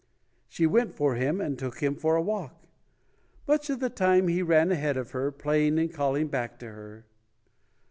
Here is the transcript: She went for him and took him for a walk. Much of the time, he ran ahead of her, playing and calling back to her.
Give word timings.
She 0.49 0.65
went 0.65 0.95
for 0.95 1.13
him 1.13 1.39
and 1.39 1.59
took 1.59 1.77
him 1.79 1.95
for 1.95 2.15
a 2.15 2.23
walk. 2.23 2.63
Much 3.47 3.69
of 3.69 3.79
the 3.79 3.91
time, 3.91 4.29
he 4.29 4.41
ran 4.41 4.71
ahead 4.71 4.97
of 4.97 5.11
her, 5.11 5.31
playing 5.31 5.77
and 5.77 5.93
calling 5.93 6.25
back 6.25 6.57
to 6.57 6.71
her. 6.71 7.05